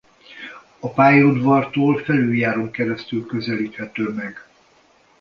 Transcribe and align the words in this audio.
A 0.79 0.89
pályaudvartól 0.93 1.97
felüljárón 1.99 2.71
keresztül 2.71 3.25
közelíthető 3.25 4.09
meg. 4.09 4.47